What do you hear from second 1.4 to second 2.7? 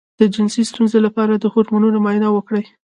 هورمونونو معاینه وکړئ